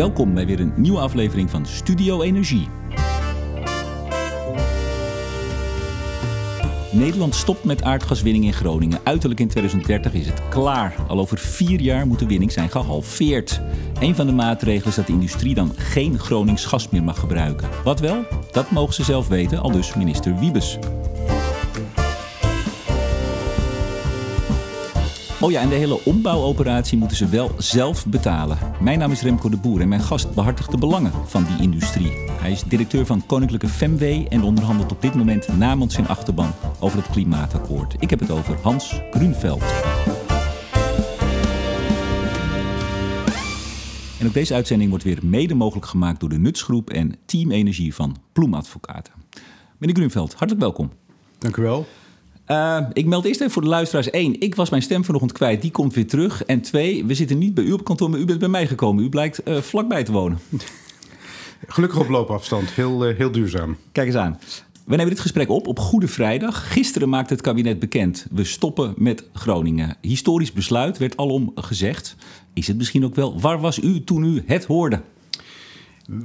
[0.00, 2.68] Welkom bij weer een nieuwe aflevering van Studio Energie.
[6.92, 8.98] Nederland stopt met aardgaswinning in Groningen.
[9.02, 10.94] Uiterlijk in 2030 is het klaar.
[11.08, 13.60] Al over vier jaar moet de winning zijn gehalveerd.
[14.00, 17.68] Een van de maatregelen is dat de industrie dan geen Gronings gas meer mag gebruiken.
[17.84, 18.24] Wat wel?
[18.52, 20.78] Dat mogen ze zelf weten, al dus minister Wiebes.
[25.42, 28.58] Oh ja, en de hele ombouwoperatie moeten ze wel zelf betalen.
[28.80, 32.12] Mijn naam is Remco de Boer en mijn gast behartigt de belangen van die industrie.
[32.30, 36.98] Hij is directeur van Koninklijke Femwee en onderhandelt op dit moment namens zijn achterban over
[36.98, 37.94] het klimaatakkoord.
[37.98, 39.62] Ik heb het over Hans Grunveld.
[44.18, 47.94] En ook deze uitzending wordt weer mede mogelijk gemaakt door de Nutsgroep en Team Energie
[47.94, 49.12] van Ploemadvocaten.
[49.78, 50.90] Meneer Grunveld, hartelijk welkom.
[51.38, 51.86] Dank u wel.
[52.50, 54.10] Uh, ik meld eerst even voor de luisteraars.
[54.10, 55.62] één, ik was mijn stem vanochtend kwijt.
[55.62, 56.44] Die komt weer terug.
[56.44, 59.04] En twee, we zitten niet bij u op kantoor, maar u bent bij mij gekomen.
[59.04, 60.38] U blijkt uh, vlakbij te wonen.
[61.66, 62.70] Gelukkig op loopafstand.
[62.70, 63.76] Heel, uh, heel duurzaam.
[63.92, 64.38] Kijk eens aan.
[64.84, 66.72] We nemen dit gesprek op op Goede Vrijdag.
[66.72, 68.26] Gisteren maakte het kabinet bekend.
[68.30, 69.96] We stoppen met Groningen.
[70.00, 72.16] Historisch besluit werd alom gezegd.
[72.54, 73.40] Is het misschien ook wel?
[73.40, 75.00] Waar was u toen u het hoorde?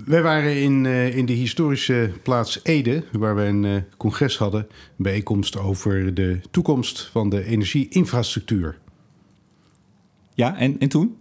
[0.05, 4.61] Wij waren in, uh, in de historische plaats Ede, waar we een uh, congres hadden,
[4.61, 8.77] een bijeenkomst over de toekomst van de energieinfrastructuur.
[10.33, 11.17] Ja, en, en toen?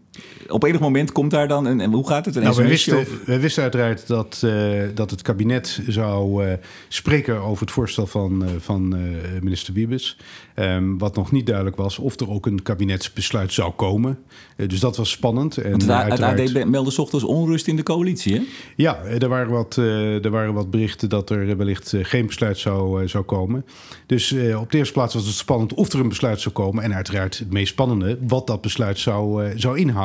[0.48, 1.80] Op enig moment komt daar dan een.
[1.80, 2.36] En hoe gaat het?
[2.36, 6.52] Een nou, we, wisten, we wisten uiteraard dat, uh, dat het kabinet zou uh,
[6.88, 8.96] spreken over het voorstel van, uh, van
[9.42, 10.16] minister Wiebes.
[10.56, 14.18] Um, wat nog niet duidelijk was of er ook een kabinetsbesluit zou komen.
[14.66, 15.56] dus dat was spannend.
[15.56, 18.42] En Want het AD meldde ochtends onrust in de coalitie, hè?
[18.76, 23.24] Ja, er waren wat, er waren wat berichten dat er wellicht geen besluit zou, zou
[23.24, 23.64] komen.
[24.06, 26.84] Dus op de eerste plaats was het spannend of er een besluit zou komen.
[26.84, 30.03] En uiteraard het meest spannende, wat dat besluit zou, zou inhouden.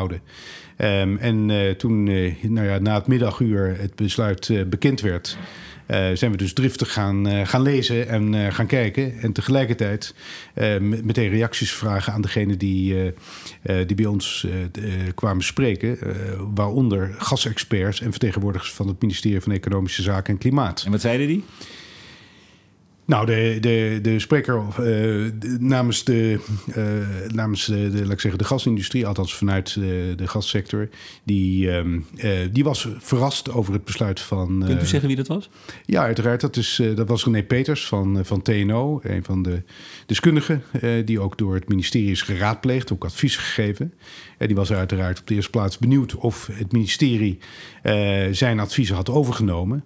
[0.81, 5.37] Um, en uh, toen, uh, nou ja, na het middaguur het besluit uh, bekend werd,
[6.13, 9.19] zijn we dus driftig gaan, gaan lezen en gaan kijken.
[9.19, 10.15] En tegelijkertijd
[10.79, 13.13] meteen reacties vragen aan degene die,
[13.85, 14.47] die bij ons
[15.15, 15.97] kwamen spreken.
[16.53, 20.83] waaronder gasexperts en vertegenwoordigers van het ministerie van Economische Zaken en Klimaat.
[20.85, 21.43] En wat zeiden die?
[23.09, 26.39] Nou, de, de, de spreker uh, namens, de,
[26.77, 26.83] uh,
[27.33, 30.89] namens de, de, laat ik zeggen, de gasindustrie, althans vanuit de, de gassector,
[31.23, 34.63] die, um, uh, die was verrast over het besluit van.
[34.65, 35.49] Kunt u zeggen wie dat was?
[35.85, 36.41] Ja, uiteraard.
[36.41, 39.61] Dat, is, dat was René Peters van, van TNO, een van de
[40.05, 40.63] deskundigen,
[41.05, 43.93] die ook door het ministerie is geraadpleegd, ook advies gegeven.
[44.37, 47.39] die was uiteraard op de eerste plaats benieuwd of het ministerie
[48.31, 49.83] zijn adviezen had overgenomen.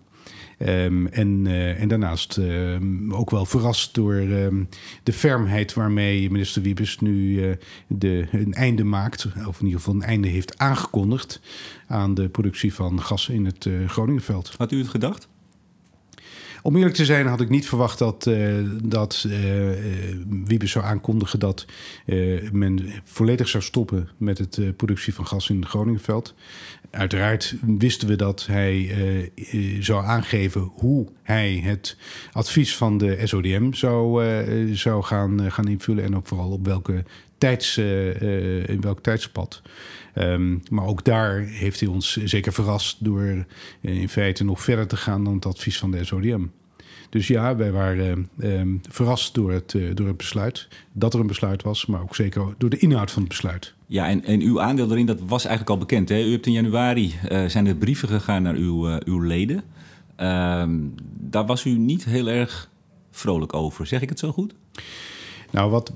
[0.68, 4.70] Um, en, uh, en daarnaast um, ook wel verrast door um,
[5.04, 7.56] de fermheid waarmee minister Wiebes nu uh,
[7.88, 11.42] de, een einde maakt, of in ieder geval een einde heeft aangekondigd
[11.88, 14.54] aan de productie van gas in het uh, Groningenveld.
[14.58, 15.28] Had u het gedacht?
[16.66, 18.54] Om eerlijk te zijn had ik niet verwacht dat, uh,
[18.84, 19.34] dat uh,
[20.46, 21.66] Wiebes zou aankondigen dat
[22.52, 26.36] men volledig zou stoppen met het productie van gas in het Groningenveld.
[26.92, 28.92] Uiteraard wisten we dat hij
[29.80, 31.98] zou aangeven hoe hij het
[32.32, 34.26] advies van de SODM zou,
[34.76, 37.04] zou gaan, gaan invullen en ook vooral op welke
[37.38, 39.62] tijds, in welk tijdspad.
[40.16, 43.46] Um, maar ook daar heeft hij ons zeker verrast door
[43.82, 46.46] in feite nog verder te gaan dan het advies van de SODM.
[47.10, 50.68] Dus ja, wij waren um, verrast door het, uh, door het besluit.
[50.92, 53.74] Dat er een besluit was, maar ook zeker door de inhoud van het besluit.
[53.88, 56.10] Ja, en, en uw aandeel daarin, dat was eigenlijk al bekend.
[56.10, 56.24] Hè?
[56.24, 57.14] U hebt in januari,
[57.48, 59.64] zijn er brieven gegaan naar uw, uw leden.
[60.18, 62.70] Um, daar was u niet heel erg
[63.12, 63.88] vrolijk over.
[63.88, 64.54] Zeg ik het zo goed?
[65.54, 65.94] Nou, wat,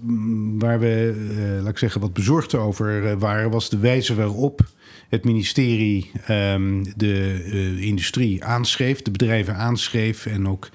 [0.57, 4.61] waar we, uh, laat ik zeggen, wat bezorgd over uh, waren, was de wijze waarop
[5.09, 10.69] het ministerie um, de uh, industrie aanschreef, de bedrijven aanschreef en ook,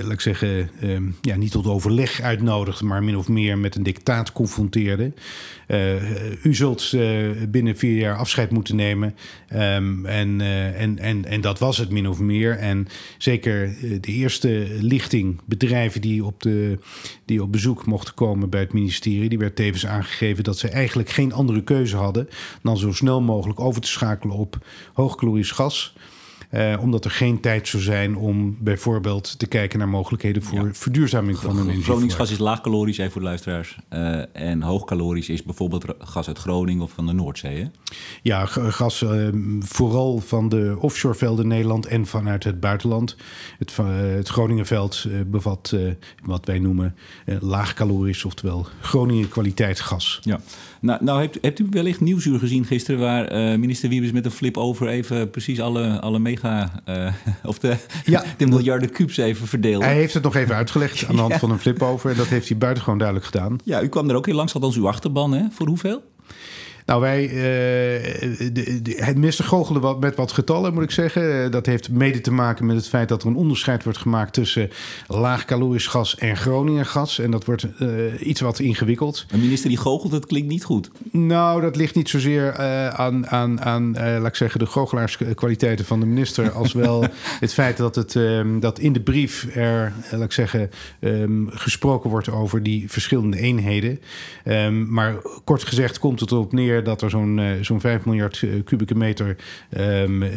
[0.00, 3.82] laat ik zeggen, um, ja, niet tot overleg uitnodigde, maar min of meer met een
[3.82, 5.12] dictaat confronteerde.
[6.42, 6.96] U zult
[7.48, 9.14] binnen vier jaar afscheid moeten nemen.
[9.54, 10.40] Um, en,
[10.74, 12.58] en, en, en dat was het min of meer.
[12.58, 12.86] En
[13.18, 16.78] zeker de eerste lichting bedrijven die op de
[17.24, 19.28] die op bezoek mochten komen bij het ministerie.
[19.28, 22.28] Die werd tevens aangegeven dat ze eigenlijk geen andere keuze hadden
[22.62, 25.94] dan zo snel mogelijk over te schakelen op hoogkalorisch gas.
[26.54, 31.38] Uh, omdat er geen tijd zou zijn om bijvoorbeeld te kijken naar mogelijkheden voor verduurzaming
[31.38, 31.82] van een energie.
[31.82, 33.78] Groningsgas is laagcalorisch, even voor de luisteraars.
[33.92, 37.56] Uh, en hoogcalorisch is bijvoorbeeld gas uit Groningen of van de Noordzee.
[37.56, 37.66] Hè?
[38.22, 39.28] Ja, gas uh,
[39.58, 43.16] vooral van de offshorevelden in Nederland en vanuit het buitenland.
[43.58, 43.76] Het,
[44.16, 45.76] het Groningenveld bevat
[46.24, 46.96] wat wij noemen
[47.40, 50.20] laagcalorisch, oftewel Groningen kwaliteit gas.
[50.22, 50.40] Ja.
[50.84, 53.00] Nou, nou hebt, hebt u wellicht Nieuwsuur gezien gisteren...
[53.00, 56.82] waar uh, minister Wiebes met een flip over even precies alle, alle mega...
[56.88, 57.12] Uh,
[57.44, 59.82] of de, ja, de miljarden kubus even verdeeld.
[59.82, 62.10] Hij heeft het nog even uitgelegd aan de hand van een flip over.
[62.10, 63.58] En dat heeft hij buitengewoon duidelijk gedaan.
[63.64, 65.42] Ja, u kwam er ook heel langs, als uw achterban, hè?
[65.50, 66.02] Voor hoeveel?
[66.86, 71.50] Nou, wij, de, de, het minister goochelde wat, met wat getallen, moet ik zeggen.
[71.50, 74.70] Dat heeft mede te maken met het feit dat er een onderscheid wordt gemaakt tussen
[75.06, 77.18] laagcalorisch gas en Groningen gas.
[77.18, 77.88] En dat wordt uh,
[78.20, 79.26] iets wat ingewikkeld.
[79.30, 80.90] Een minister die goochelt, dat klinkt niet goed.
[81.10, 82.56] Nou, dat ligt niet zozeer
[82.92, 86.50] aan, aan, aan laat ik zeggen, de goochelaarskwaliteiten van de minister.
[86.50, 87.06] als wel
[87.40, 90.70] het feit dat, het, ehm, dat in de brief er, laat ik zeggen,
[91.00, 94.00] um, gesproken wordt over die verschillende eenheden.
[94.44, 95.14] Um, maar
[95.44, 98.94] kort gezegd komt het erop neer dat er zo'n uh, zo'n 5 miljard uh, kubieke
[98.94, 99.36] meter
[99.78, 100.30] um, uh,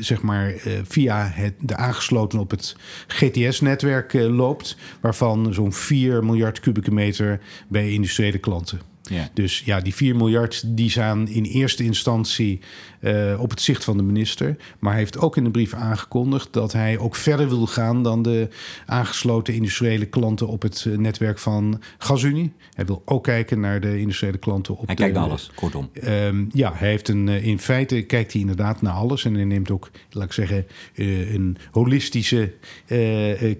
[0.00, 0.54] zeg maar,
[0.84, 7.90] via het, de aangesloten op het GTS-netwerk loopt, waarvan zo'n 4 miljard kubieke meter bij
[7.90, 8.91] industriële klanten.
[9.02, 9.28] Ja.
[9.34, 12.60] Dus ja, die 4 miljard die staan in eerste instantie
[13.00, 14.56] uh, op het zicht van de minister.
[14.78, 18.22] Maar hij heeft ook in de brief aangekondigd dat hij ook verder wil gaan dan
[18.22, 18.48] de
[18.86, 22.52] aangesloten industriële klanten op het uh, netwerk van GasUnie.
[22.74, 24.86] Hij wil ook kijken naar de industriële klanten op.
[24.86, 25.90] Hij kijkt naar alles, kortom.
[26.04, 29.24] Um, ja, hij heeft een, uh, in feite kijkt hij inderdaad naar alles.
[29.24, 32.52] En hij neemt ook, laat ik zeggen, een holistische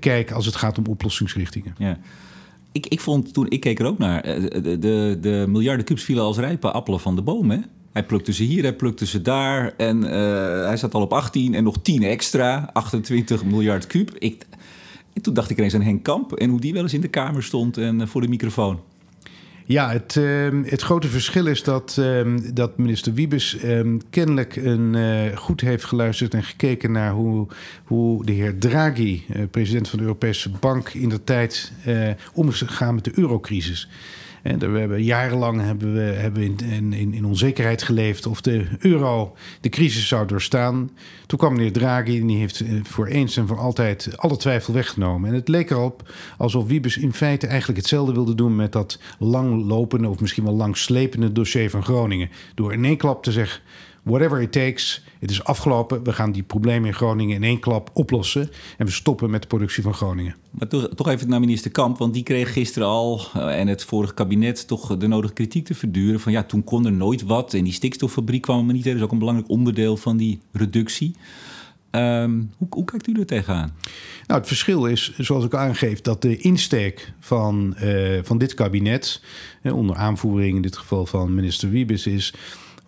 [0.00, 1.74] kijk als het gaat om oplossingsrichtingen.
[1.78, 1.98] Ja
[2.72, 6.04] ik, ik vond toen, ik keek er ook naar, eh, de, de, de miljarden kubus
[6.04, 7.64] vielen als rijpe appelen van de boom.
[7.92, 9.74] Hij plukte ze hier, hij plukte ze daar.
[9.76, 10.10] En uh,
[10.66, 14.16] hij zat al op 18 en nog 10 extra, 28 miljard kub.
[14.18, 14.46] Ik,
[15.20, 17.42] toen dacht ik ineens aan Henk Kamp en hoe die wel eens in de kamer
[17.42, 18.80] stond en uh, voor de microfoon.
[19.64, 24.94] Ja, het, uh, het grote verschil is dat, uh, dat minister Wiebes uh, kennelijk een,
[24.94, 27.46] uh, goed heeft geluisterd en gekeken naar hoe,
[27.84, 31.72] hoe de heer Draghi, uh, president van de Europese Bank, in de tijd
[32.34, 32.64] om is
[32.94, 33.88] met de eurocrisis.
[34.42, 39.36] En we hebben, jarenlang hebben we, hebben in, in, in, onzekerheid geleefd of de euro
[39.60, 40.90] de crisis zou doorstaan.
[41.26, 44.74] Toen kwam meneer Draghi en die heeft eh, voor eens en voor altijd alle twijfel
[44.74, 45.28] weggenomen.
[45.28, 50.08] En het leek erop alsof Wiebes in feite eigenlijk hetzelfde wilde doen met dat langlopende
[50.08, 52.30] of misschien wel langslepende dossier van Groningen.
[52.54, 53.60] Door in één klap te zeggen
[54.02, 55.04] whatever it takes.
[55.18, 56.04] Het is afgelopen.
[56.04, 58.50] We gaan die problemen in Groningen in één klap oplossen.
[58.78, 60.36] En we stoppen met de productie van Groningen.
[60.50, 61.98] Maar toch, toch even naar minister Kamp.
[61.98, 65.74] Want die kreeg gisteren al uh, en het vorige kabinet toch de nodige kritiek te
[65.74, 66.20] verduren.
[66.20, 67.54] Van ja, toen kon er nooit wat.
[67.54, 68.84] En die stikstoffabriek kwam er niet.
[68.84, 71.14] Dat is ook een belangrijk onderdeel van die reductie.
[71.90, 73.74] Um, hoe, hoe, kijkt u er tegenaan?
[74.26, 79.22] Nou, het verschil is, zoals ik aangeef, dat de insteek van, uh, van dit kabinet,
[79.62, 82.34] eh, onder aanvoering in dit geval van minister Wiebes, is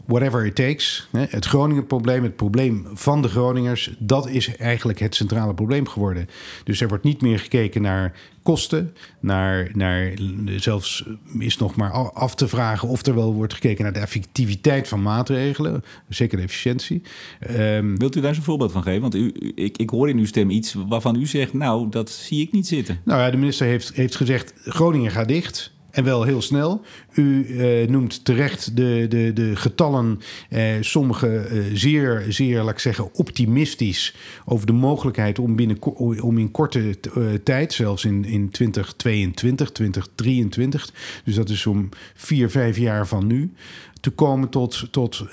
[0.06, 1.08] whatever it takes.
[1.12, 6.28] Het Groningen-probleem, het probleem van de Groningers, dat is eigenlijk het centrale probleem geworden.
[6.64, 8.12] Dus er wordt niet meer gekeken naar
[8.42, 10.12] kosten, naar, naar
[10.56, 11.04] zelfs
[11.38, 15.02] is nog maar af te vragen of er wel wordt gekeken naar de effectiviteit van
[15.02, 17.02] maatregelen, zeker de efficiëntie.
[17.50, 19.00] Um, Wilt u daar eens een voorbeeld van geven?
[19.00, 22.42] Want u, ik, ik hoor in uw stem iets waarvan u zegt, nou, dat zie
[22.42, 23.00] ik niet zitten.
[23.04, 25.73] Nou ja, de minister heeft, heeft gezegd, Groningen gaat dicht.
[25.94, 26.80] En wel heel snel.
[27.12, 30.20] U uh, noemt terecht de, de, de getallen,
[30.50, 34.14] uh, sommige uh, zeer, zeer, laat ik zeggen, optimistisch
[34.44, 35.82] over de mogelijkheid om, binnen,
[36.22, 36.96] om in korte
[37.42, 40.90] tijd, zelfs in, in 2022, 2023,
[41.24, 43.52] dus dat is om vier, vijf jaar van nu,
[44.00, 45.24] te komen tot, tot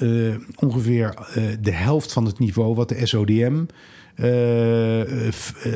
[0.56, 1.14] ongeveer
[1.62, 3.64] de helft van het niveau wat de SODM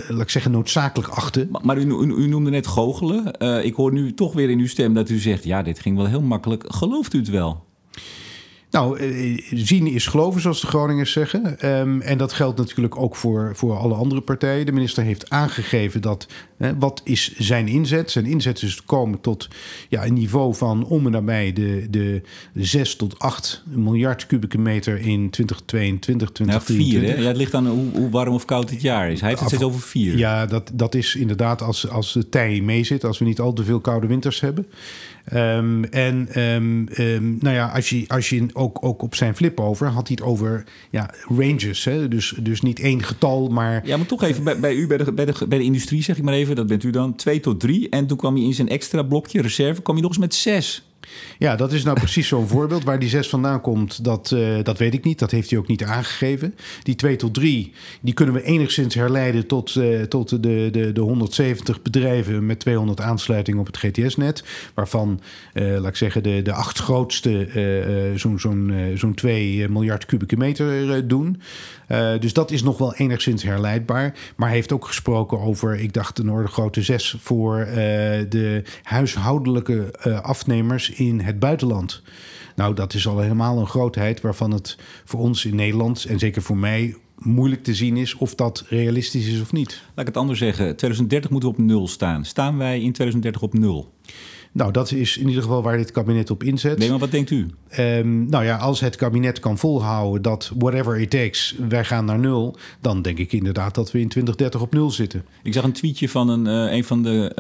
[0.08, 1.48] laat ik zeggen, noodzakelijk achten.
[1.52, 3.32] Maar, maar u, u, noemde net goochelen.
[3.40, 5.44] Uh, ik hoor nu toch weer in uw stem dat u zegt...
[5.44, 6.64] ja, dit ging wel heel makkelijk.
[6.68, 7.64] Gelooft u het wel?
[8.76, 11.70] Nou, eh, zien is geloven, zoals de Groningers zeggen.
[11.70, 14.66] Um, en dat geldt natuurlijk ook voor, voor alle andere partijen.
[14.66, 16.28] De minister heeft aangegeven dat.
[16.58, 18.12] Hè, wat is zijn inzet?
[18.12, 19.48] Zijn inzet is te komen tot
[19.90, 22.22] ja, een niveau van om en nabij de, de
[22.54, 27.04] 6 tot 8 miljard kubieke meter in 2022, 2023.
[27.04, 29.20] Ja, vier, Ja, het ligt aan hoe, hoe, warm of koud het jaar is.
[29.20, 30.18] Hij heeft het steeds over vier.
[30.18, 33.04] Ja, dat, dat is inderdaad als, als de tij mee zit.
[33.04, 34.68] Als we niet al te veel koude winters hebben.
[35.34, 39.60] Um, en um, um, nou ja, als je, als je ook, ook op zijn flip
[39.60, 41.84] over had hij het over ja, ranges.
[41.84, 42.08] Hè?
[42.08, 43.88] Dus, dus niet één getal, maar.
[43.88, 46.18] Ja, maar toch even bij, bij u, bij de, bij, de, bij de industrie, zeg
[46.18, 47.90] ik maar even, dat bent u dan, twee tot drie.
[47.90, 50.84] En toen kwam hij in zijn extra blokje reserve, kwam hij nog eens met zes.
[51.38, 52.84] Ja, dat is nou precies zo'n voorbeeld.
[52.84, 55.20] Waar die 6 vandaan komt, dat, uh, dat weet ik niet.
[55.20, 56.56] Dat heeft hij ook niet aangegeven.
[56.84, 61.02] Die 2 tot 3, die kunnen we enigszins herleiden tot, uh, tot de, de, de
[61.02, 64.44] 170 bedrijven met 200 aansluitingen op het GTS-net.
[64.74, 65.22] Waarvan,
[65.54, 71.08] uh, laat ik zeggen, de, de acht grootste zo'n zo'n zo'n 2 miljard kubieke meter
[71.08, 71.42] doen.
[72.20, 74.14] dus dat is nog wel enigszins herleidbaar.
[74.36, 77.68] Maar hij heeft ook gesproken over, ik dacht, een orde grote 6 voor
[78.30, 82.02] de huishoudelijke afnemers in het buitenland.
[82.56, 86.42] Nou, dat is al helemaal een grootheid waarvan het voor ons in Nederland en zeker
[86.42, 89.82] voor mij moeilijk te zien is of dat realistisch is of niet.
[89.88, 90.66] Laat ik het anders zeggen.
[90.76, 92.26] 2030 moeten we op nul staan.
[92.26, 93.94] Staan wij in 2030 op nul?
[94.56, 96.78] Nou, dat is in ieder geval waar dit kabinet op inzet.
[96.78, 97.48] Nee, maar wat denkt u?
[97.80, 102.20] Um, nou ja, als het kabinet kan volhouden dat whatever it takes, wij gaan naar
[102.20, 105.26] nul, dan denk ik inderdaad dat we in 2030 op nul zitten.
[105.44, 107.32] Ik zag een tweetje van een, uh, een van de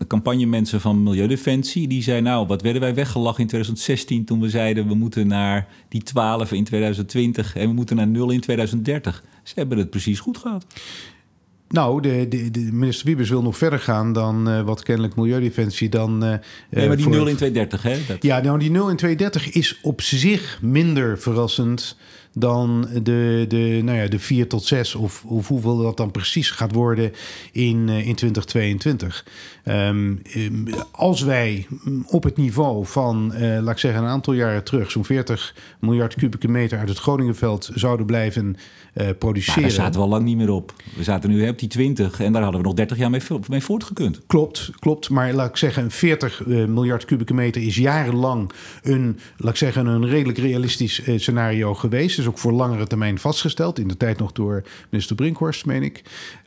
[0.00, 1.88] uh, campagnemensen van Milieudefensie.
[1.88, 5.68] Die zei: Nou, wat werden wij weggelachen in 2016 toen we zeiden we moeten naar
[5.88, 9.24] die 12 in 2020 en we moeten naar nul in 2030.
[9.42, 10.66] Ze hebben het precies goed gehad.
[11.68, 15.88] Nou, de, de, de, minister Wiebes wil nog verder gaan dan uh, wat kennelijk Milieudefensie
[15.88, 16.24] dan...
[16.24, 16.34] Uh,
[16.70, 17.98] nee, maar die voor, 0 in 230, hè?
[18.06, 18.22] Dat...
[18.22, 21.96] Ja, nou, die 0 in 230 is op zich minder verrassend
[22.38, 26.50] dan de, de, nou ja, de 4 tot 6 of, of hoeveel dat dan precies
[26.50, 27.12] gaat worden
[27.52, 29.24] in, uh, in 2022.
[29.64, 30.22] Um,
[30.90, 31.66] als wij
[32.06, 36.14] op het niveau van, uh, laat ik zeggen, een aantal jaren terug, zo'n 40 miljard
[36.14, 38.56] kubieke meter uit het Groningenveld zouden blijven
[38.94, 39.62] uh, produceren.
[39.62, 40.74] daar zaten we al lang niet meer op.
[40.96, 43.62] We zaten nu op die 20 en daar hadden we nog 30 jaar mee, mee
[43.62, 44.20] voortgekund.
[44.26, 45.10] Klopt, klopt.
[45.10, 48.50] Maar laat ik zeggen, 40 uh, miljard kubieke meter is jarenlang
[48.82, 52.25] een, laat ik zeggen, een redelijk realistisch scenario geweest.
[52.26, 53.78] Ook voor langere termijn vastgesteld.
[53.78, 56.02] In de tijd nog door minister Brinkhorst, meen ik.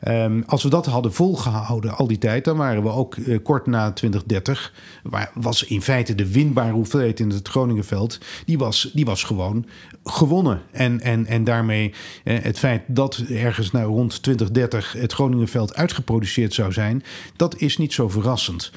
[0.08, 3.66] Um, als we dat hadden volgehouden al die tijd, dan waren we ook uh, kort
[3.66, 4.72] na 2030,
[5.02, 9.66] waar was in feite de winbare hoeveelheid in het Groningenveld, die was, die was gewoon
[10.04, 10.62] gewonnen.
[10.70, 11.94] En, en, en daarmee
[12.24, 17.02] eh, het feit dat ergens nou rond 2030 het Groningenveld uitgeproduceerd zou zijn,
[17.36, 18.72] dat is niet zo verrassend.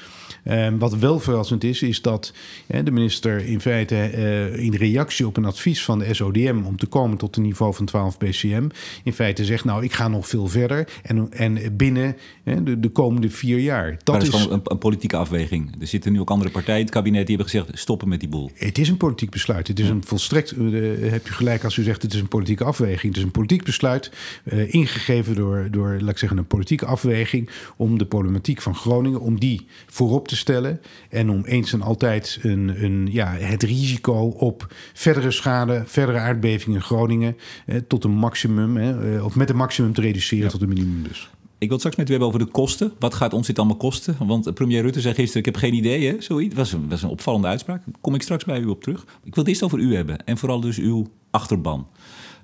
[0.46, 2.34] Um, wat wel verrassend is, is dat
[2.68, 6.86] de minister in feite uh, in reactie op een advies van de SODM om te
[6.86, 8.68] komen tot een niveau van 12 BCM,
[9.04, 13.30] in feite zegt: Nou, ik ga nog veel verder en, en binnen de, de komende
[13.30, 13.98] vier jaar.
[14.04, 15.76] Dat, is, gewoon een, een, politieke afweging.
[15.80, 18.30] Er zitten nu ook andere partijen in het kabinet die hebben gezegd: stoppen met die
[18.30, 18.52] boel.
[18.54, 19.68] Het is een politiek besluit.
[19.68, 22.64] Het is een volstrekt, uh, heb je gelijk als u zegt: het is een politieke
[22.64, 23.02] afweging.
[23.02, 24.12] Het is een politiek besluit
[24.44, 29.20] uh, ingegeven door, door, laat ik zeggen, een politieke afweging om de problematiek van Groningen,
[29.20, 30.82] om die voorop te te stellen.
[31.10, 36.78] En om eens en altijd een, een, ja, het risico op verdere schade, verdere aardbevingen
[36.78, 40.68] in Groningen eh, tot een maximum, eh, of met een maximum te reduceren tot een
[40.68, 41.30] minimum dus.
[41.58, 42.94] Ik wil het straks met u hebben over de kosten.
[43.00, 44.16] Wat gaat ons dit allemaal kosten?
[44.20, 46.16] Want premier Rutte zei gisteren, ik heb geen idee, hè?
[46.20, 46.56] zoiets.
[46.56, 47.82] Dat was een, was een opvallende uitspraak.
[47.86, 49.02] Daar kom ik straks bij u op terug.
[49.02, 51.88] Ik wil het eerst over u hebben en vooral dus uw achterban.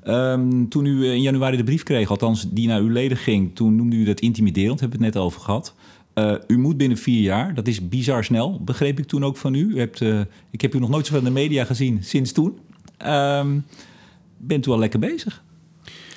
[0.08, 3.55] Um, toen u in januari de brief kreeg, althans die naar uw leden ging...
[3.55, 5.74] toen noemde u dat intimiderend, hebben we het net over gehad.
[6.20, 9.54] Uh, u moet binnen vier jaar, dat is bizar snel, begreep ik toen ook van
[9.54, 9.74] u.
[9.74, 10.20] u hebt, uh,
[10.52, 12.60] ik heb u nog nooit zoveel in de media gezien sinds toen.
[13.06, 13.66] Um,
[14.38, 15.44] bent u al lekker bezig?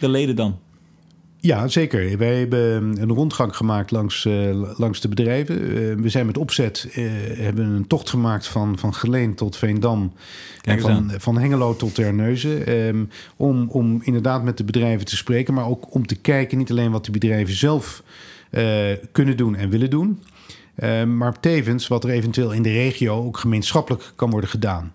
[0.00, 0.58] De leden dan?
[1.38, 2.18] Ja, zeker.
[2.18, 5.56] Wij hebben een rondgang gemaakt langs, uh, langs de bedrijven.
[6.02, 6.88] we zijn met opzet,
[7.36, 10.12] hebben een tocht gemaakt van, van Geleen tot Veendam.
[10.62, 12.72] en van, van Hengelo tot Terneuzen.
[12.72, 16.70] Um, om, om inderdaad met de bedrijven te spreken, maar ook om te kijken, niet
[16.70, 18.02] alleen wat de bedrijven zelf
[19.12, 20.22] kunnen doen en willen doen.
[20.76, 24.92] Uh, maar tevens wat er eventueel in de regio ook gemeenschappelijk kan worden gedaan.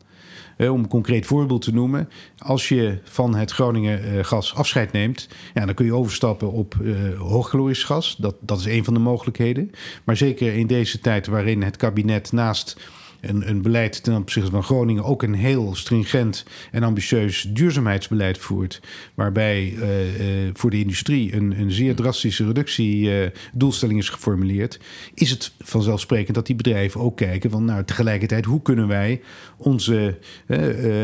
[0.58, 2.10] Uh, om een concreet voorbeeld te noemen.
[2.38, 6.76] Als je van het Groningen gas afscheid neemt, ja, dan kun je overstappen op
[7.18, 8.16] hoogkalorisch gas.
[8.16, 9.72] Dat, dat is een van de mogelijkheden.
[10.04, 12.78] Maar zeker in deze tijd waarin het kabinet naast
[13.22, 18.82] een, een beleid ten opzichte van Groningen ook een heel stringent en ambitieus duurzaamheidsbeleid voert.
[19.14, 24.80] Waarbij uh, uh, voor de industrie een, een zeer drastische reductiedoelstelling is geformuleerd.
[25.14, 29.22] Is het vanzelfsprekend dat die bedrijven ook kijken van nou tegelijkertijd hoe kunnen wij
[29.58, 30.18] onze,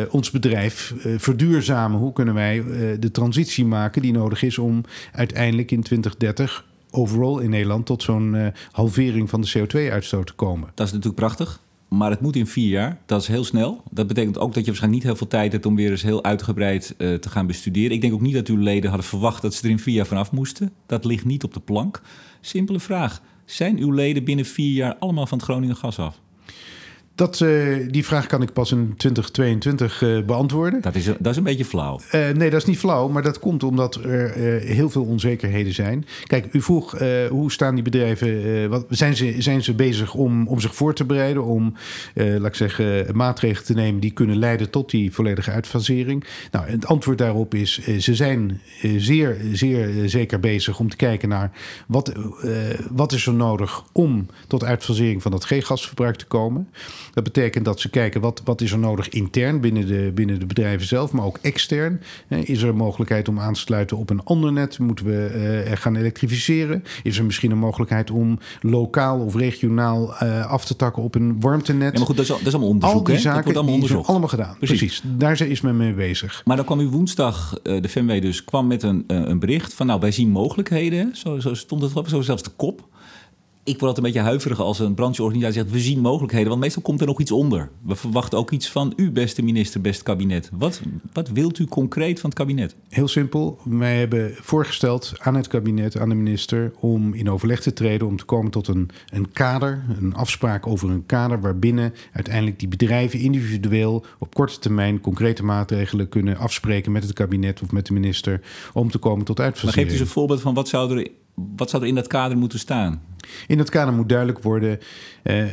[0.10, 2.00] ons bedrijf verduurzamen?
[2.00, 2.63] Hoe kunnen wij
[3.00, 8.53] de transitie maken die nodig is om uiteindelijk in 2030 overal in Nederland tot zo'n
[8.72, 10.72] halvering van de CO2-uitstoot te komen.
[10.74, 11.62] Dat is natuurlijk prachtig.
[11.98, 12.98] Maar het moet in vier jaar.
[13.06, 13.84] Dat is heel snel.
[13.90, 16.24] Dat betekent ook dat je waarschijnlijk niet heel veel tijd hebt om weer eens heel
[16.24, 17.92] uitgebreid uh, te gaan bestuderen.
[17.92, 20.06] Ik denk ook niet dat uw leden hadden verwacht dat ze er in vier jaar
[20.06, 20.72] vanaf moesten.
[20.86, 22.02] Dat ligt niet op de plank.
[22.42, 23.22] Simpele vraag.
[23.46, 26.20] Zijn uw leden binnen vier jaar allemaal van het Groningen gas af?
[27.15, 30.82] Dat, uh, die vraag kan ik pas in 2022 uh, beantwoorden.
[30.82, 32.00] Dat is, dat is een beetje flauw.
[32.12, 36.05] Uh, nee, dat is niet flauw, maar dat komt omdat er heel veel onzekerheden zijn.
[36.24, 36.98] Kijk, u vroeg
[37.29, 41.05] hoe staan die bedrijven, wat, zijn, ze, zijn ze bezig om, om zich voor te
[41.05, 41.74] bereiden, om,
[42.13, 46.25] laat ik zeggen, maatregelen te nemen die kunnen leiden tot die volledige uitfasering?
[46.51, 48.62] Nou, het antwoord daarop is, ze zijn
[48.98, 51.51] zeer, zeer zeker bezig om te kijken naar
[51.88, 52.12] wat,
[52.91, 56.67] wat is er nodig om tot uitfasering van dat G-gasverbruik te komen.
[57.13, 60.46] Dat betekent dat ze kijken wat, wat is er nodig intern binnen de, binnen de
[60.46, 62.01] bedrijven zelf, maar ook extern.
[62.27, 64.79] Is er een mogelijkheid om aan te sluiten op een ander net?
[64.79, 66.84] Moeten we uh, gaan elektrificeren?
[67.03, 71.39] Is er misschien een mogelijkheid om lokaal of regionaal uh, af te takken op een
[71.39, 71.91] warmtenet?
[71.91, 72.98] Ja, maar goed, dat is, dat is allemaal onderzoek.
[72.98, 73.22] Al die hè?
[73.22, 74.08] zaken dat wordt allemaal onderzocht.
[74.10, 74.55] allemaal gedaan.
[74.58, 74.77] Precies.
[74.77, 75.01] Precies.
[75.17, 76.41] Daar is men mee bezig.
[76.46, 79.88] Maar dan kwam u woensdag, uh, de FMW dus, kwam met een, een bericht van
[79.88, 81.15] nou, wij zien mogelijkheden.
[81.15, 82.91] Zo, zo stond het op, zo zelfs de kop
[83.63, 85.72] ik word altijd een beetje huiverig als een brancheorganisatie zegt...
[85.72, 87.70] we zien mogelijkheden, want meestal komt er nog iets onder.
[87.82, 90.50] We verwachten ook iets van u, beste minister, beste kabinet.
[90.53, 90.82] Wat,
[91.13, 92.75] wat wilt u concreet van het kabinet?
[92.89, 93.60] Heel simpel.
[93.63, 96.72] Wij hebben voorgesteld aan het kabinet, aan de minister...
[96.79, 99.84] om in overleg te treden, om te komen tot een, een kader...
[100.00, 103.20] een afspraak over een kader waarbinnen uiteindelijk die bedrijven...
[103.20, 106.91] individueel op korte termijn concrete maatregelen kunnen afspreken...
[106.91, 108.41] met het kabinet of met de minister
[108.74, 109.75] om te komen tot uitfasering.
[109.75, 112.08] Maar geeft u eens een voorbeeld van wat zou er wat zou er in dat
[112.08, 113.02] kader moeten staan?
[113.48, 114.80] In dat kader moet duidelijk worden,
[115.24, 115.46] eh,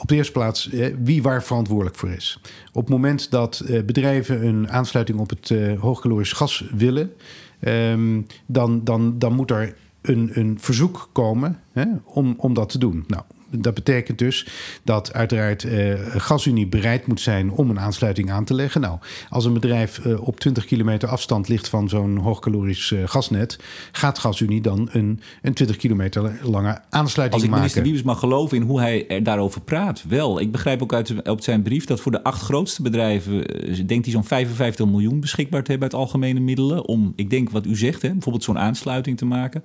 [0.00, 2.40] op de eerste plaats, eh, wie waar verantwoordelijk voor is.
[2.72, 7.12] Op het moment dat eh, bedrijven een aansluiting op het eh, hoogkalorisch gas willen,
[7.60, 12.78] ehm, dan, dan, dan moet er een, een verzoek komen hè, om, om dat te
[12.78, 13.04] doen.
[13.06, 14.46] Nou, dat betekent dus
[14.84, 18.80] dat uiteraard uh, GasUnie bereid moet zijn om een aansluiting aan te leggen.
[18.80, 23.58] Nou, als een bedrijf uh, op 20 kilometer afstand ligt van zo'n hoogkalorisch uh, gasnet,
[23.92, 27.32] gaat GasUnie dan een, een 20 kilometer lange aansluiting maken.
[27.32, 30.40] Als ik minister Wiebes mag geloven in hoe hij er daarover praat, wel.
[30.40, 33.46] Ik begrijp ook uit, uit zijn brief dat voor de acht grootste bedrijven
[33.86, 37.66] denkt hij zo'n 55 miljoen beschikbaar te hebben uit algemene middelen om, ik denk wat
[37.66, 39.64] u zegt, hè, bijvoorbeeld zo'n aansluiting te maken.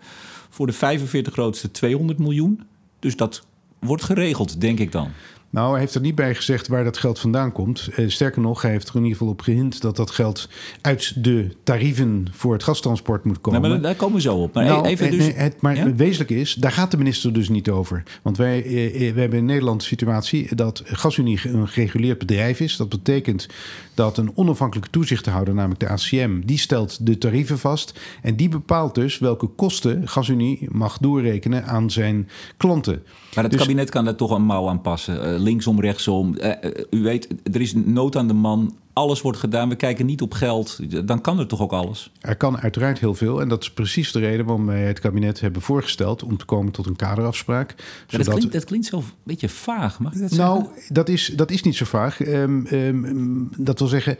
[0.49, 2.61] Voor de 45 grootste 200 miljoen.
[2.99, 3.45] Dus dat
[3.83, 5.11] wordt geregeld, denk ik dan.
[5.53, 7.89] Nou, hij heeft er niet bij gezegd waar dat geld vandaan komt.
[7.95, 10.49] Eh, sterker nog, hij heeft er in ieder geval op gehint dat dat geld
[10.81, 13.61] uit de tarieven voor het gastransport moet komen.
[13.61, 14.53] Nee, maar daar komen we zo op.
[14.53, 15.95] Maar nou, even dus, nee, het, maar ja?
[15.95, 18.03] wezenlijk is, daar gaat de minister dus niet over.
[18.21, 22.77] Want wij, eh, we hebben in Nederland de situatie dat GasUnie een gereguleerd bedrijf is.
[22.77, 23.47] Dat betekent
[23.93, 27.99] dat een onafhankelijke toezichthouder, namelijk de ACM, die stelt de tarieven vast.
[28.21, 33.03] En die bepaalt dus welke kosten GasUnie mag doorrekenen aan zijn klanten.
[33.35, 35.33] Maar het dus, kabinet kan daar toch een mouw aan passen.
[35.33, 36.35] Uh, linksom, rechtsom.
[36.37, 38.75] Uh, uh, u weet, er is nood aan de man.
[38.93, 39.69] Alles wordt gedaan.
[39.69, 40.79] We kijken niet op geld.
[41.07, 42.11] Dan kan er toch ook alles?
[42.21, 43.41] Er kan uiteraard heel veel.
[43.41, 46.23] En dat is precies de reden waarom wij het kabinet hebben voorgesteld...
[46.23, 47.75] om te komen tot een kaderafspraak.
[48.07, 48.25] Zodat...
[48.25, 49.99] dat, klinkt, dat klinkt zo een beetje vaag.
[49.99, 50.93] Mag ik dat nou, zeggen?
[50.93, 52.27] dat is, dat is niet zo vaag.
[52.27, 54.17] Um, um, dat wil zeggen...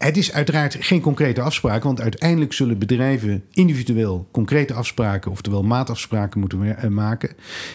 [0.00, 6.40] Het is uiteraard geen concrete afspraak, want uiteindelijk zullen bedrijven individueel concrete afspraken, oftewel maatafspraken,
[6.40, 7.30] moeten maken.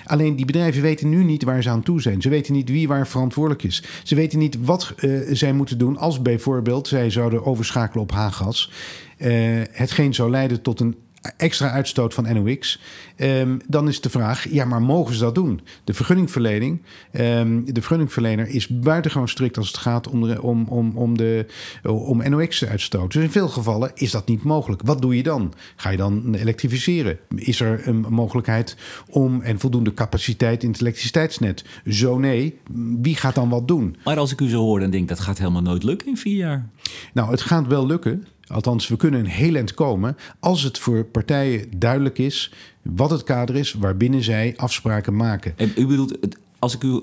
[0.05, 2.21] Alleen die bedrijven weten nu niet waar ze aan toe zijn.
[2.21, 3.83] Ze weten niet wie waar verantwoordelijk is.
[4.03, 8.71] Ze weten niet wat uh, zij moeten doen als bijvoorbeeld zij zouden overschakelen op H-gas.
[9.17, 10.95] Uh, hetgeen zou leiden tot een
[11.37, 12.79] extra uitstoot van NOx.
[13.17, 15.61] Um, dan is de vraag, ja, maar mogen ze dat doen?
[15.83, 20.97] De vergunningverlening, um, de vergunningverlener is buitengewoon strikt als het gaat om, de, om, om,
[20.97, 21.45] om, de,
[21.83, 23.11] om NOx-uitstoot.
[23.11, 24.81] Dus in veel gevallen is dat niet mogelijk.
[24.85, 25.53] Wat doe je dan?
[25.75, 27.19] Ga je dan elektrificeren?
[27.35, 28.77] Is er een mogelijkheid
[29.09, 31.65] om en voldoende capaciteit in het elektriciteitsnet?
[31.89, 32.59] Zo nee.
[33.01, 33.97] Wie gaat dan wat doen?
[34.03, 36.17] Maar als ik u zo hoor, dan denk ik dat gaat helemaal nooit lukken in
[36.17, 36.69] vier jaar.
[37.13, 38.25] Nou, het gaat wel lukken.
[38.47, 43.23] Althans, we kunnen een heel eind komen als het voor partijen duidelijk is wat het
[43.23, 45.53] kader is waarbinnen zij afspraken maken.
[45.57, 46.17] En u bedoelt,
[46.59, 47.01] als ik u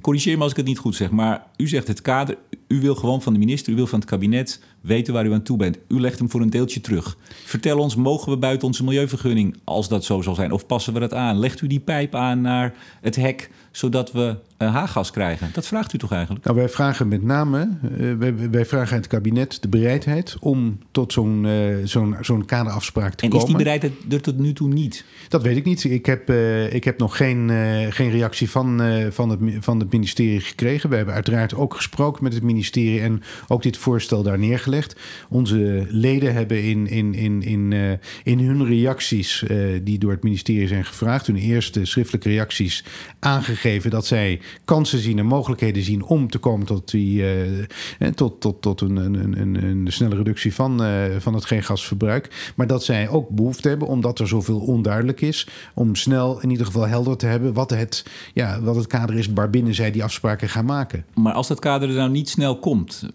[0.00, 2.36] corrigeer me als ik het niet goed zeg, maar u zegt het kader,
[2.68, 5.42] u wil gewoon van de minister, u wil van het kabinet weten waar u aan
[5.42, 5.78] toe bent.
[5.88, 7.16] U legt hem voor een deeltje terug.
[7.44, 11.00] Vertel ons, mogen we buiten onze milieuvergunning, als dat zo zal zijn, of passen we
[11.00, 11.38] dat aan?
[11.38, 15.50] Legt u die pijp aan naar het hek, zodat we uh, haaggas krijgen?
[15.52, 16.44] Dat vraagt u toch eigenlijk?
[16.44, 20.78] Nou, wij vragen met name, uh, wij, wij, vragen aan het kabinet de bereidheid om
[20.90, 23.46] tot zo'n uh, zo'n zo'n kaderafspraak te en komen.
[23.46, 25.04] En is die bereidheid er tot nu toe niet?
[25.28, 25.84] Dat weet ik niet.
[25.84, 26.30] Ik heb,
[26.72, 27.50] ik heb nog geen,
[27.90, 30.90] geen reactie van, van, het, van het ministerie gekregen.
[30.90, 34.96] We hebben uiteraard ook gesproken met het ministerie ministerie en ook dit voorstel daar neergelegd.
[35.28, 37.90] Onze leden hebben in, in, in, in, uh,
[38.24, 42.84] in hun reacties, uh, die door het ministerie zijn gevraagd, hun eerste schriftelijke reacties,
[43.18, 48.40] aangegeven dat zij kansen zien en mogelijkheden zien om te komen tot, die, uh, tot,
[48.40, 50.82] tot, tot een, een, een, een snelle reductie van,
[51.18, 52.52] van het gasverbruik.
[52.56, 56.66] Maar dat zij ook behoefte hebben, omdat er zoveel onduidelijk is, om snel in ieder
[56.66, 60.48] geval helder te hebben wat het, ja, wat het kader is waarbinnen zij die afspraken
[60.48, 61.04] gaan maken.
[61.14, 63.08] Maar als dat kader er nou niet snel komt,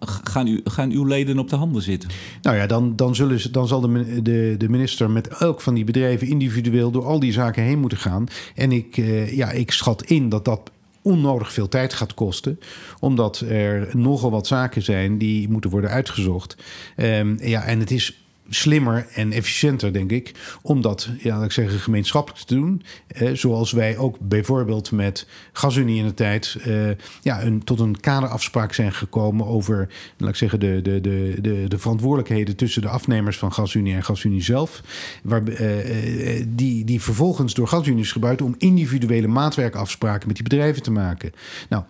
[0.00, 2.10] gaan, u, gaan uw leden op de handen zitten?
[2.42, 5.74] Nou ja, dan, dan, zullen ze, dan zal de, de, de minister met elk van
[5.74, 8.26] die bedrijven individueel door al die zaken heen moeten gaan.
[8.54, 10.70] En ik, uh, ja, ik schat in dat dat
[11.02, 12.58] onnodig veel tijd gaat kosten.
[13.00, 16.56] Omdat er nogal wat zaken zijn die moeten worden uitgezocht.
[16.96, 20.32] Um, ja, en het is slimmer en efficiënter, denk ik,
[20.62, 22.82] om dat, ja, laat ik zeggen, gemeenschappelijk te doen.
[23.06, 26.90] Eh, zoals wij ook bijvoorbeeld met GasUnie in de tijd eh,
[27.22, 31.64] ja, een, tot een kaderafspraak zijn gekomen over, laat ik zeggen, de, de, de, de,
[31.68, 34.82] de verantwoordelijkheden tussen de afnemers van GasUnie en GasUnie zelf.
[35.22, 40.82] Waar, eh, die, die vervolgens door GasUnie is gebruikt om individuele maatwerkafspraken met die bedrijven
[40.82, 41.32] te maken.
[41.68, 41.84] Nou,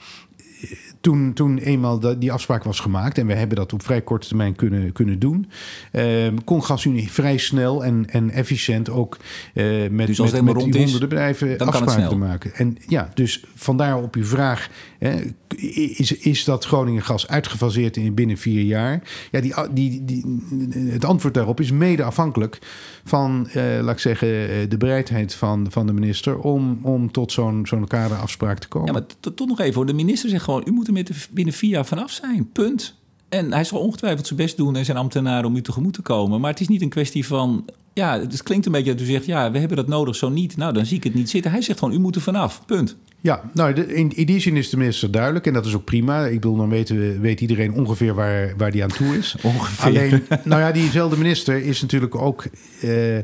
[1.01, 4.55] toen, toen eenmaal die afspraak was gemaakt, en we hebben dat op vrij korte termijn
[4.57, 5.51] kunnen, kunnen doen,
[5.93, 9.17] uh, kon GasUnie vrij snel en, en efficiënt ook
[9.55, 12.55] uh, met, dus met, met die honderden bedrijven afspraken te maken.
[12.55, 14.69] En ja, dus vandaar op uw vraag,
[15.57, 19.03] is, is dat Groningen gas uitgefaseerd in binnen vier jaar?
[19.31, 20.25] Ja, die, die, die,
[20.91, 22.59] het antwoord daarop is mede afhankelijk
[23.05, 24.29] van, uh, laat ik zeggen,
[24.69, 28.87] de bereidheid van, van de minister om, om tot zo'n zo'n kaderafspraak te komen.
[28.87, 29.87] Ja, maar toch nog even hoor.
[29.87, 32.51] De minister zegt gewoon, u moet met binnen vier jaar vanaf zijn.
[32.53, 32.99] Punt.
[33.29, 36.41] En hij zal ongetwijfeld zijn best doen en zijn ambtenaren om u tegemoet te komen.
[36.41, 37.65] Maar het is niet een kwestie van.
[37.93, 40.57] Ja, het klinkt een beetje dat u zegt: ja, we hebben dat nodig, zo niet.
[40.57, 41.51] Nou, dan zie ik het niet zitten.
[41.51, 42.63] Hij zegt gewoon: u moet er vanaf.
[42.67, 42.97] Punt.
[43.23, 46.27] Ja, nou, in, in, die zin is de minister duidelijk en dat is ook prima.
[46.27, 49.37] Ik bedoel, dan weten, weet iedereen ongeveer waar, waar die aan toe is.
[49.43, 49.87] Ongeveer.
[49.87, 52.45] Alleen, nou ja, diezelfde minister is natuurlijk ook
[52.85, 53.23] uh, uh,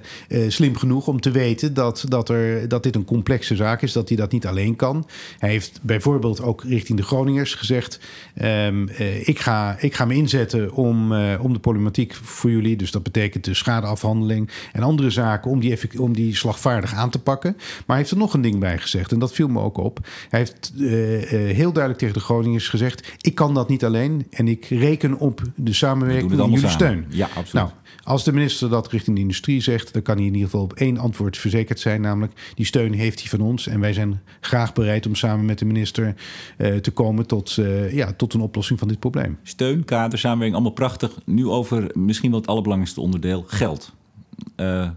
[0.48, 4.08] slim genoeg om te weten dat, dat, er, dat dit een complexe zaak is, dat
[4.08, 5.06] hij dat niet alleen kan.
[5.38, 8.00] Hij heeft bijvoorbeeld ook richting de Groningers gezegd:
[8.42, 12.90] um, uh, ik, ga, ik ga me inzetten om, om de problematiek voor jullie, dus
[12.90, 17.52] dat betekent de schadeafhandeling en andere zaken, om die, om die slagvaardig aan te pakken.
[17.56, 19.85] Maar hij heeft er nog een ding bij gezegd en dat viel me ook op.
[20.28, 24.26] Hij heeft uh, uh, heel duidelijk tegen de Groningers gezegd: ik kan dat niet alleen
[24.30, 27.04] en ik reken op de samenwerking en jullie steun.
[27.08, 27.52] Ja, absoluut.
[27.52, 27.70] Nou,
[28.02, 30.72] als de minister dat richting de industrie zegt, dan kan hij in ieder geval op
[30.72, 34.72] één antwoord verzekerd zijn, namelijk die steun heeft hij van ons en wij zijn graag
[34.72, 36.14] bereid om samen met de minister
[36.58, 37.58] uh, te komen tot,
[37.90, 39.38] ja, tot een oplossing van dit probleem.
[39.42, 41.18] Steun, kader, samenwerking, allemaal prachtig.
[41.24, 43.92] Nu over misschien wel het allerbelangrijkste onderdeel: geld.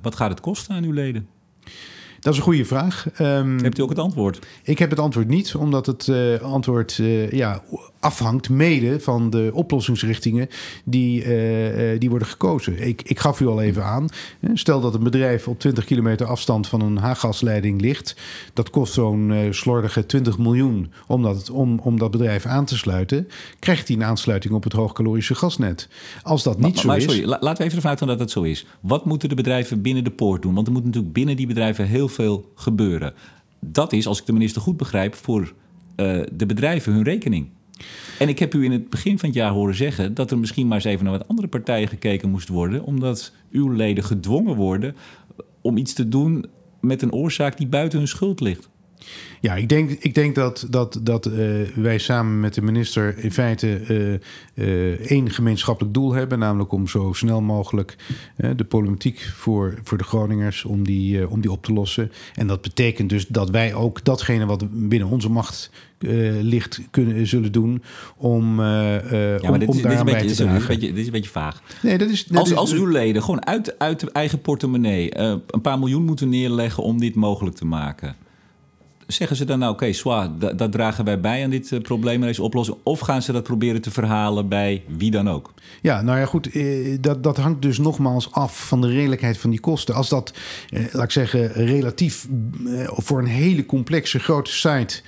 [0.01, 1.27] wat gaat het kosten aan uw leden?
[2.19, 3.05] Dat is een goede vraag.
[3.21, 4.39] Um, Hebt u ook het antwoord?
[4.63, 7.63] Ik heb het antwoord niet, omdat het uh, antwoord uh, ja,
[7.99, 10.49] afhangt mede van de oplossingsrichtingen
[10.83, 12.87] die, uh, die worden gekozen.
[12.87, 14.07] Ik, ik gaf u al even aan.
[14.53, 18.15] Stel dat een bedrijf op 20 kilometer afstand van een haaggasleiding ligt.
[18.53, 23.27] Dat kost zo'n slordige 20 miljoen om dat, om, om dat bedrijf aan te sluiten.
[23.59, 25.87] Krijgt hij een aansluiting op het hoogcalorische gasnet.
[26.23, 27.03] Als dat niet maar, zo maar, is...
[27.03, 28.65] Sorry, laten we even ervan uitgaan dat het zo is.
[28.79, 30.53] Wat moeten de bedrijven binnen de poort doen?
[30.53, 33.13] Want er moet natuurlijk binnen die bedrijven heel veel gebeuren.
[33.59, 37.49] Dat is, als ik de minister goed begrijp, voor uh, de bedrijven hun rekening.
[38.19, 40.67] En ik heb u in het begin van het jaar horen zeggen dat er misschien
[40.67, 44.95] maar eens even naar wat andere partijen gekeken moest worden, omdat uw leden gedwongen worden
[45.61, 46.45] om iets te doen
[46.81, 48.68] met een oorzaak die buiten hun schuld ligt.
[49.41, 51.33] Ja, ik denk, ik denk dat, dat, dat uh,
[51.75, 56.39] wij samen met de minister in feite uh, uh, één gemeenschappelijk doel hebben.
[56.39, 57.95] Namelijk om zo snel mogelijk
[58.55, 62.11] de problematiek voor, voor de Groningers om die, om die op te lossen.
[62.35, 65.71] En dat betekent dus dat wij ook datgene wat binnen onze macht
[66.41, 67.83] ligt kunnen, zullen doen
[68.17, 69.01] om, ja,
[69.41, 70.21] om, dit om is, daar dit is beetje.
[70.21, 71.61] Dit is, een beetje, dit is een beetje vaag.
[71.81, 75.17] Nee, dat is, dat als, is, als uw leden gewoon uit, uit de eigen portemonnee
[75.17, 78.15] een paar miljoen moeten neerleggen om dit mogelijk te maken
[79.11, 82.27] zeggen ze dan nou, oké, okay, dat, dragen wij bij aan dit uh, probleem en
[82.27, 82.77] deze oplossing?
[82.83, 85.53] Of gaan ze dat proberen te verhalen bij wie dan ook?
[85.81, 89.49] Ja, nou ja, goed, eh, dat, dat hangt dus nogmaals af van de redelijkheid van
[89.49, 89.95] die kosten.
[89.95, 90.33] Als dat,
[90.69, 92.27] eh, laat ik zeggen, relatief
[92.65, 95.01] eh, voor een hele complexe grote site.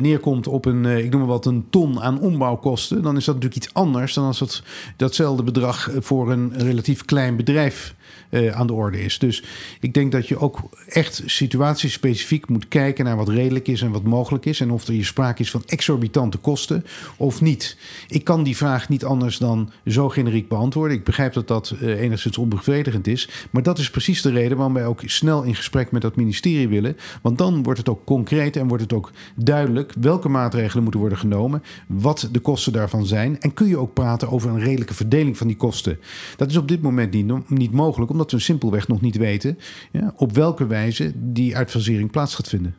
[0.00, 3.64] Neerkomt op een, ik noem maar wat, een ton aan ombouwkosten, dan is dat natuurlijk
[3.64, 4.62] iets anders dan als dat,
[4.96, 7.94] datzelfde bedrag voor een relatief klein bedrijf
[8.30, 9.18] uh, aan de orde is.
[9.18, 9.44] Dus
[9.80, 14.02] ik denk dat je ook echt situatiespecifiek moet kijken naar wat redelijk is en wat
[14.02, 14.60] mogelijk is.
[14.60, 16.84] En of er hier sprake is van exorbitante kosten
[17.16, 17.76] of niet.
[18.08, 20.96] Ik kan die vraag niet anders dan zo generiek beantwoorden.
[20.96, 23.28] Ik begrijp dat dat uh, enigszins onbevredigend is.
[23.50, 26.68] Maar dat is precies de reden waarom wij ook snel in gesprek met dat ministerie
[26.68, 26.96] willen.
[27.22, 31.18] Want dan wordt het ook concreet en wordt het ook duidelijk welke maatregelen moeten worden
[31.18, 31.62] genomen.
[31.86, 33.40] Wat de kosten daarvan zijn.
[33.40, 35.98] En kun je ook praten over een redelijke verdeling van die kosten.
[36.36, 39.58] Dat is op dit moment niet, niet mogelijk, omdat we simpelweg nog niet weten
[39.92, 42.74] ja, op welke wijze die uitfasering plaats gaat vinden.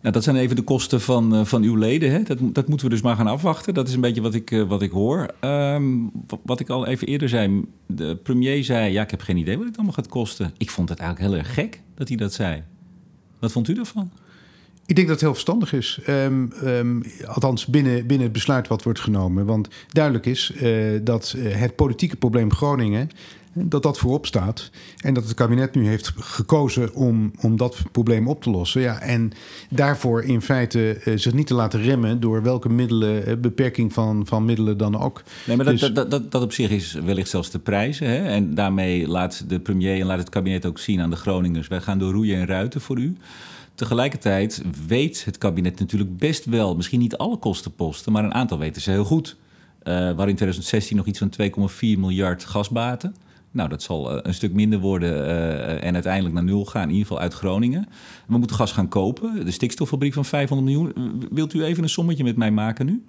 [0.00, 2.10] Nou, dat zijn even de kosten van, uh, van uw leden.
[2.10, 2.22] Hè?
[2.22, 3.74] Dat, dat moeten we dus maar gaan afwachten.
[3.74, 5.30] Dat is een beetje wat ik, uh, wat ik hoor.
[5.40, 6.10] Um,
[6.42, 7.64] wat ik al even eerder zei.
[7.86, 10.52] De premier zei, ja, ik heb geen idee wat het allemaal gaat kosten.
[10.56, 12.62] Ik vond het eigenlijk heel erg gek dat hij dat zei.
[13.38, 14.10] Wat vond u daarvan?
[14.86, 16.00] Ik denk dat het heel verstandig is.
[16.08, 19.46] Um, um, althans, binnen, binnen het besluit wat wordt genomen.
[19.46, 23.08] Want duidelijk is uh, dat het politieke probleem Groningen
[23.54, 24.70] dat dat voorop staat.
[25.00, 28.80] En dat het kabinet nu heeft gekozen om, om dat probleem op te lossen.
[28.80, 29.32] Ja, en
[29.70, 34.26] daarvoor in feite uh, zich niet te laten remmen door welke middelen, uh, beperking van,
[34.26, 35.22] van middelen dan ook.
[35.46, 38.08] Nee, maar dat, dus, dat, dat, dat, op zich is wellicht zelfs te prijzen.
[38.08, 38.16] Hè?
[38.16, 41.80] En daarmee laat de premier en laat het kabinet ook zien aan de Groningers: wij
[41.80, 43.16] gaan door roeien en ruiten voor u.
[43.74, 48.82] Tegelijkertijd weet het kabinet natuurlijk best wel, misschien niet alle kostenposten, maar een aantal weten
[48.82, 49.36] ze heel goed.
[49.84, 53.14] Uh, waar in 2016 nog iets van 2,4 miljard gasbaten.
[53.54, 56.88] Nou, dat zal uh, een stuk minder worden uh, en uiteindelijk naar nul gaan, in
[56.88, 57.88] ieder geval uit Groningen.
[58.26, 59.44] We moeten gas gaan kopen.
[59.44, 61.22] De stikstoffabriek van 500 miljoen.
[61.30, 63.04] Wilt u even een sommetje met mij maken nu?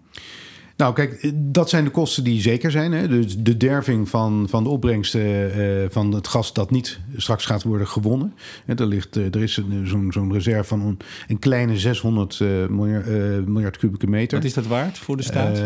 [0.77, 2.91] Nou, kijk, dat zijn de kosten die zeker zijn.
[2.91, 3.07] Hè?
[3.07, 7.63] Dus de derving van, van de opbrengsten uh, van het gas dat niet straks gaat
[7.63, 8.33] worden gewonnen.
[8.65, 13.07] er, ligt, uh, er is zo'n zo'n reserve van een, een kleine 600 uh, miljard,
[13.47, 14.37] miljard, kubieke meter.
[14.37, 15.61] Wat is dat waard voor de staat?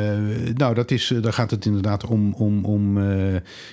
[0.53, 2.99] nou, dat is, daar gaat het inderdaad om, om, om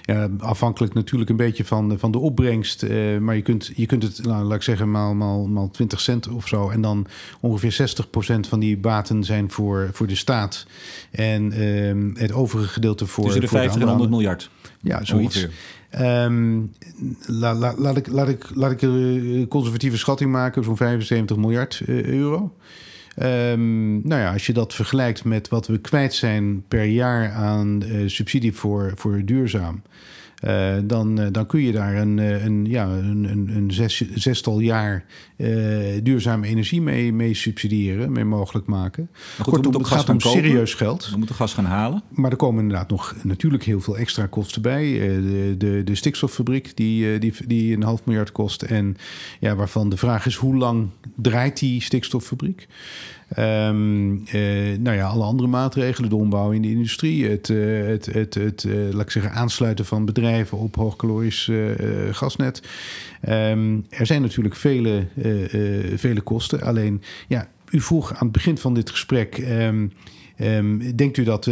[0.03, 2.87] ja, afhankelijk natuurlijk een beetje van, van de opbrengst.
[3.21, 6.29] maar je kunt, je kunt het, nou, laat ik zeggen, maal, maal, maal 20 cent
[6.29, 6.71] of zo.
[6.71, 7.07] En dan
[7.41, 7.97] ongeveer
[8.37, 10.67] 60% van die baten zijn voor, voor de staat.
[11.33, 13.25] En uh, het overige gedeelte voor.
[13.25, 14.51] Tussen de 50 en 100 miljard.
[14.81, 15.47] Ja, zoiets.
[16.01, 16.73] Um,
[17.27, 21.83] la, la, laat ik, laat ik, laat ik een conservatieve schatting maken, zo'n 75 miljard
[21.87, 22.55] uh, euro.
[23.23, 27.83] Um, nou ja, als je dat vergelijkt met wat we kwijt zijn per jaar aan
[27.85, 29.83] uh, subsidie voor, voor duurzaam.
[30.45, 34.61] Uh, dan, uh, dan kun je daar een, een, ja, een, een, een zes, zestal
[34.61, 35.05] jaar
[35.37, 35.49] uh,
[36.03, 39.09] duurzame energie mee, mee subsidiëren, mee mogelijk maken.
[39.41, 40.43] Goed, Kortom, het gaat om kopen.
[40.43, 41.11] serieus geld.
[41.11, 42.03] We moeten gas gaan halen.
[42.11, 44.93] Maar er komen inderdaad nog natuurlijk heel veel extra kosten bij.
[44.93, 48.63] de, de, de stikstoffabriek die, die, die een half miljard kost.
[48.63, 48.97] En
[49.41, 52.67] ja, waarvan de vraag is hoe lang draait die stikstoffabriek?
[53.39, 58.07] Um, uh, nou ja, alle andere maatregelen, de ombouw in de industrie, het, uh, het,
[58.07, 61.51] het, het uh, laat ik zeggen, aansluiten van bedrijven op hoogkalorisch
[62.11, 62.63] gasnet.
[63.29, 65.07] Um, er zijn natuurlijk vele,
[65.97, 66.63] vele kosten.
[66.63, 69.39] Alleen, ja, u vroeg aan het begin van dit gesprek.
[69.39, 69.93] Um,
[70.97, 71.51] denkt u dat,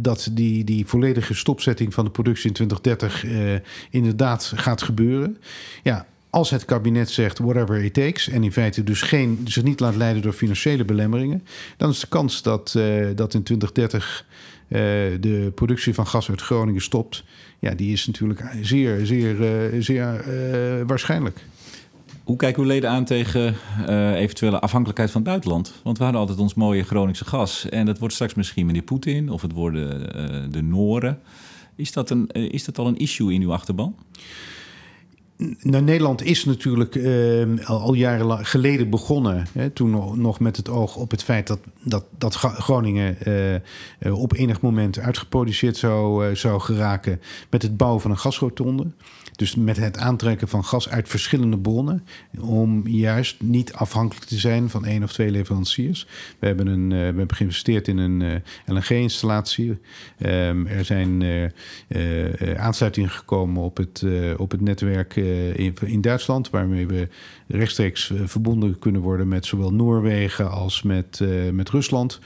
[0.00, 3.54] dat die, die volledige stopzetting van de productie in 2030 uh,
[3.90, 5.36] inderdaad gaat gebeuren?
[5.82, 6.06] Ja,
[6.36, 9.96] als het kabinet zegt whatever it takes en in feite dus geen, zich niet laat
[9.96, 11.44] leiden door financiële belemmeringen,
[11.76, 14.26] dan is de kans dat, uh, dat in 2030
[14.68, 14.78] uh,
[15.20, 17.24] de productie van gas uit Groningen stopt,
[17.58, 20.24] ja, die is natuurlijk zeer, zeer, uh, zeer
[20.86, 21.44] waarschijnlijk.
[22.24, 23.54] Hoe kijken uw leden aan tegen
[24.14, 25.72] eventuele afhankelijkheid van het buitenland?
[25.82, 27.68] Want we hadden altijd ons mooie Groningse gas.
[27.68, 31.18] En dat wordt straks misschien meneer Poetin of het worden de Noren.
[31.76, 33.94] Is dat, een, is dat al een issue in uw achterban?
[35.38, 39.46] Nou, Nederland is natuurlijk uh, al, jaren geleden begonnen.
[39.52, 43.16] Hè, toen nog met het oog op het feit dat, dat, dat Groningen
[43.98, 47.20] uh, op enig moment uitgeproduceerd zou, uh, zou geraken.
[47.50, 48.86] met het bouwen van een gasrotonde.
[49.32, 52.04] Dus met het aantrekken van gas uit verschillende bronnen.
[52.40, 56.06] Om juist niet afhankelijk te zijn van één of twee leveranciers.
[56.38, 59.78] We hebben, een, we hebben geïnvesteerd in een LNG-installatie.
[60.18, 61.24] Um, er zijn
[62.56, 64.04] aansluitingen gekomen op het,
[64.36, 67.08] op het netwerk eh, in, in Duitsland, waarmee we
[67.46, 72.20] rechtstreeks eh, verbonden kunnen worden met zowel Noorwegen als met, eh, met Rusland.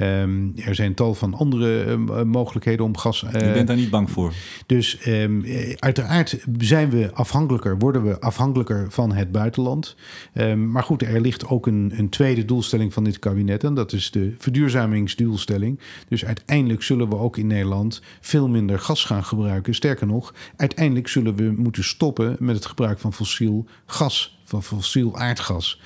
[0.00, 3.20] Um, er zijn tal van andere uh, mogelijkheden om gas.
[3.20, 4.32] Je bent daar niet bang voor.
[4.66, 5.44] Dus um,
[5.78, 9.96] uiteraard zijn we afhankelijker, worden we afhankelijker van het buitenland.
[10.34, 13.64] Um, maar goed, er ligt ook een, een, tweede doelstelling van dit kabinet.
[13.64, 15.80] En dat is de verduurzamingsdoelstelling.
[16.08, 19.74] Dus uiteindelijk zullen we ook in Nederland veel minder gas gaan gebruiken.
[19.74, 25.18] Sterker nog, uiteindelijk zullen we moeten stoppen met het gebruik van fossiel gas van fossiel
[25.18, 25.80] aardgas.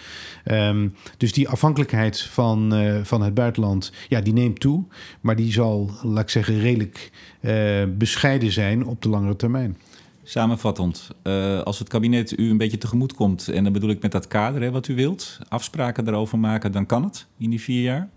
[0.45, 4.85] Um, dus die afhankelijkheid van, uh, van het buitenland, ja, die neemt toe.
[5.21, 9.79] Maar die zal, laat ik zeggen, redelijk uh, bescheiden zijn op de langere termijn.
[10.23, 14.13] Samenvattend, uh, als het kabinet u een beetje tegemoet komt, en dan bedoel ik met
[14.13, 17.83] dat kader hè, wat u wilt, afspraken daarover maken, dan kan het in die vier
[17.83, 18.09] jaar.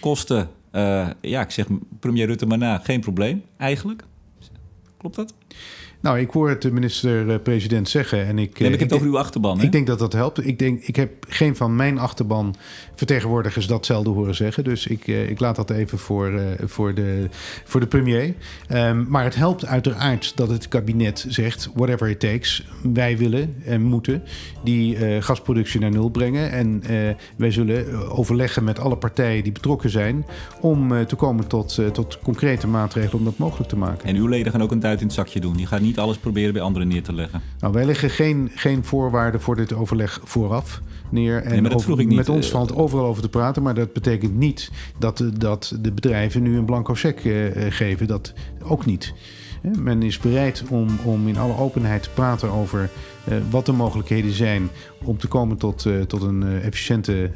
[0.00, 0.48] Kosten,
[1.20, 1.66] ja, ik zeg
[2.00, 4.04] premier Rutte maar na, geen probleem eigenlijk.
[4.96, 5.34] Klopt dat?
[6.02, 8.26] Nou, ik hoor het de minister-president zeggen.
[8.26, 9.58] En ik, heb ik het over uw achterban.
[9.58, 9.64] Hè?
[9.64, 10.46] Ik denk dat dat helpt.
[10.46, 12.54] Ik, denk, ik heb geen van mijn achterban
[12.94, 14.64] vertegenwoordigers datzelfde horen zeggen.
[14.64, 17.28] Dus ik, eh, ik laat dat even voor, uh, voor, de,
[17.64, 18.34] voor de premier.
[18.72, 22.64] Um, maar het helpt uiteraard dat het kabinet zegt: whatever it takes.
[22.92, 24.22] Wij willen en moeten
[24.64, 26.50] die uh, gasproductie naar nul brengen.
[26.50, 26.82] En
[27.36, 30.26] wij zullen overleggen met alle partijen die betrokken zijn.
[30.60, 34.08] om te komen tot, tot concrete maatregelen om dat mogelijk te maken.
[34.08, 35.56] En uw leden gaan ook een duit in het zakje doen.
[35.56, 37.42] Die gaan niet niet alles proberen bij anderen neer te leggen.
[37.58, 41.42] Nou, wij leggen geen, geen voorwaarden voor dit overleg vooraf neer.
[41.42, 44.70] En nee, over, met ons uh, valt overal over te praten, maar dat betekent niet
[44.98, 48.06] dat, dat de bedrijven nu een blanco sec uh, geven.
[48.06, 49.14] Dat ook niet.
[49.78, 52.90] Men is bereid om, om in alle openheid te praten over
[53.28, 54.68] uh, wat de mogelijkheden zijn
[55.04, 57.30] om te komen tot, uh, tot een uh, efficiënte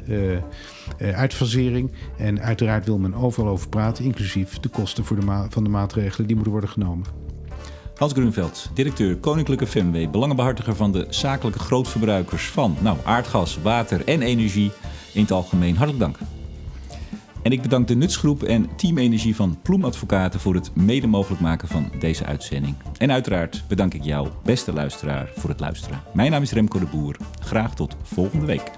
[0.99, 1.91] uitfasering.
[2.17, 6.27] En uiteraard wil men overal over praten, inclusief de kosten voor de van de maatregelen
[6.27, 7.24] die moeten worden genomen.
[7.95, 14.21] Hans Grunveld, directeur Koninklijke FEMW, belangenbehartiger van de zakelijke grootverbruikers van nou, aardgas, water en
[14.21, 14.71] energie
[15.13, 15.77] in het algemeen.
[15.77, 16.17] Hartelijk dank.
[17.41, 21.67] En ik bedank de Nutsgroep en Team Energie van Ploemadvocaten voor het mede mogelijk maken
[21.67, 22.75] van deze uitzending.
[22.97, 26.01] En uiteraard bedank ik jou, beste luisteraar, voor het luisteren.
[26.13, 27.17] Mijn naam is Remco de Boer.
[27.39, 28.71] Graag tot volgende week.